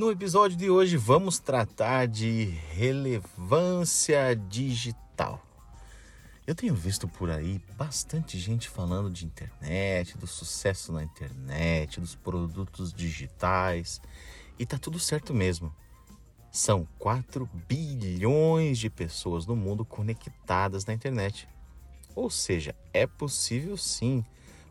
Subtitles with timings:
[0.00, 5.44] No episódio de hoje vamos tratar de relevância digital.
[6.46, 12.14] Eu tenho visto por aí bastante gente falando de internet, do sucesso na internet, dos
[12.14, 14.00] produtos digitais,
[14.58, 15.70] e tá tudo certo mesmo.
[16.50, 21.46] São 4 bilhões de pessoas no mundo conectadas na internet.
[22.14, 24.24] Ou seja, é possível sim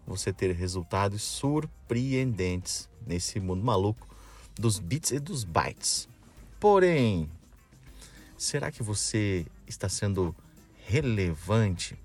[0.08, 4.10] você ter resultados surpreendentes nesse mundo maluco
[4.60, 6.10] dos bits e dos bytes.
[6.60, 7.32] Porém,
[8.38, 10.36] será que você está sendo
[10.86, 11.98] relevante?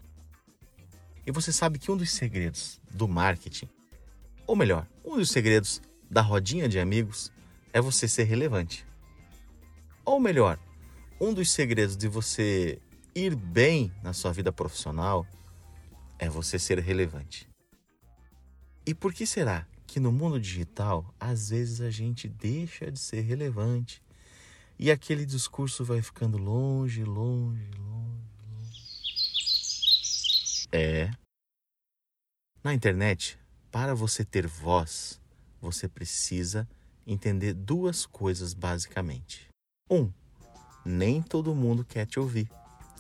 [1.27, 3.69] E você sabe que um dos segredos do marketing,
[4.47, 7.33] ou melhor, um dos segredos da rodinha de amigos,
[7.73, 8.87] é você ser relevante.
[10.05, 10.57] Ou melhor,
[11.21, 12.79] um dos segredos de você
[13.17, 15.27] ir bem na sua vida profissional
[16.21, 17.49] é você ser relevante.
[18.87, 23.21] E por que será que no mundo digital, às vezes a gente deixa de ser
[23.21, 24.03] relevante
[24.77, 28.25] e aquele discurso vai ficando longe, longe, longe,
[28.59, 28.73] longe.
[30.73, 31.13] É.
[32.61, 33.39] Na internet,
[33.71, 35.21] para você ter voz,
[35.61, 36.69] você precisa
[37.07, 39.47] entender duas coisas basicamente.
[39.89, 40.11] Um,
[40.85, 42.51] nem todo mundo quer te ouvir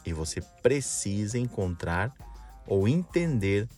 [0.06, 2.14] e você precisa encontrar
[2.68, 3.68] ou entender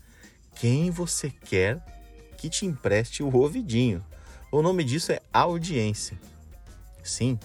[0.54, 1.95] quem você quer
[2.36, 4.04] que te empreste o ouvidinho.
[4.52, 6.18] O nome disso é audiência.
[7.02, 7.38] Sim,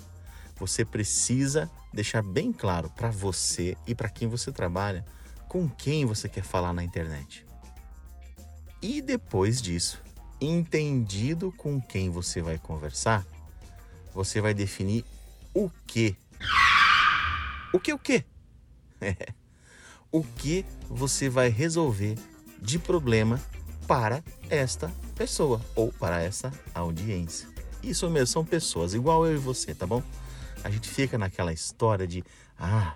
[0.56, 5.06] você precisa deixar bem claro para você e para quem você trabalha
[5.48, 7.45] com quem você quer falar na internet.
[8.81, 10.02] E depois disso,
[10.39, 13.26] entendido com quem você vai conversar,
[14.14, 15.05] você vai definir
[15.54, 16.16] o que.
[17.73, 18.23] O que o que?
[20.11, 22.17] o que você vai resolver
[22.61, 23.39] de problema
[23.87, 27.47] para esta pessoa ou para essa audiência.
[27.83, 30.03] Isso mesmo, são pessoas, igual eu e você, tá bom?
[30.64, 32.23] A gente fica naquela história de,
[32.58, 32.95] ah,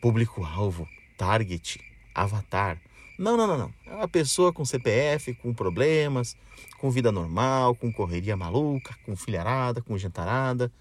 [0.00, 0.86] público-alvo,
[1.18, 1.80] target,
[2.14, 2.80] avatar.
[3.18, 3.74] Não, não, não, não.
[3.86, 6.36] É uma pessoa com CPF, com problemas,
[6.78, 10.72] com vida normal, com correria maluca, com filharada, com jantarada.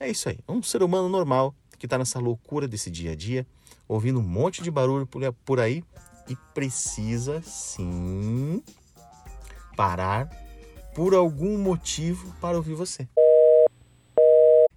[0.00, 0.38] É isso aí.
[0.48, 3.46] É um ser humano normal que está nessa loucura desse dia a dia,
[3.86, 5.08] ouvindo um monte de barulho
[5.44, 5.84] por aí
[6.28, 8.62] e precisa sim
[9.76, 10.28] parar
[10.94, 13.08] por algum motivo para ouvir você.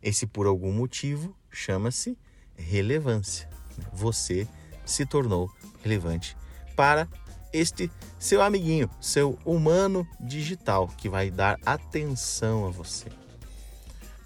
[0.02, 2.18] Esse por algum motivo chama-se
[2.56, 3.50] relevância.
[3.94, 4.48] Você
[4.86, 5.52] se tornou
[5.84, 6.36] relevante
[6.76, 7.08] para
[7.54, 13.08] este seu amiguinho, seu humano digital que vai dar atenção a você.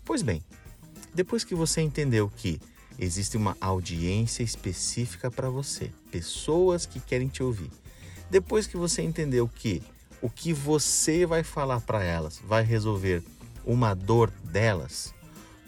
[0.05, 0.43] Pois bem,
[1.13, 2.59] depois que você entendeu que
[2.97, 7.71] existe uma audiência específica para você, pessoas que querem te ouvir,
[8.29, 9.81] depois que você entendeu que
[10.21, 13.23] o que você vai falar para elas vai resolver
[13.65, 15.13] uma dor delas,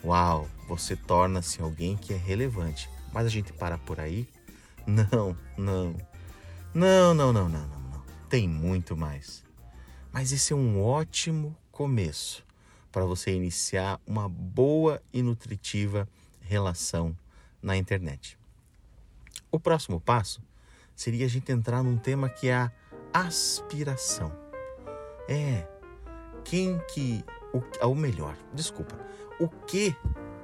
[0.03, 2.89] uau, você torna-se alguém que é relevante.
[3.11, 4.27] Mas a gente para por aí?
[4.85, 5.95] Não, não.
[6.73, 8.03] Não, não, não, não, não, não.
[8.27, 9.43] Tem muito mais.
[10.11, 12.43] Mas esse é um ótimo começo
[12.91, 16.07] para você iniciar uma boa e nutritiva
[16.41, 17.15] relação
[17.61, 18.37] na internet.
[19.51, 20.41] O próximo passo
[20.95, 22.71] seria a gente entrar num tema que é a
[23.13, 24.42] aspiração.
[25.27, 25.67] É
[26.43, 27.23] quem que
[27.53, 28.95] o, ou melhor, desculpa,
[29.39, 29.95] o que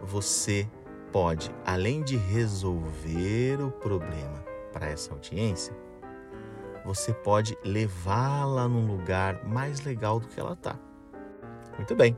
[0.01, 0.67] você
[1.11, 5.75] pode, além de resolver o problema para essa audiência,
[6.85, 10.77] você pode levá-la num lugar mais legal do que ela está.
[11.77, 12.15] Muito bem,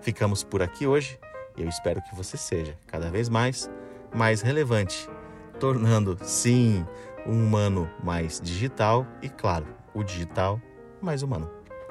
[0.00, 1.18] ficamos por aqui hoje
[1.56, 3.70] eu espero que você seja cada vez mais
[4.14, 5.08] mais relevante,
[5.58, 6.86] tornando sim
[7.26, 10.60] um humano mais digital e claro, o digital
[11.02, 11.50] mais humano.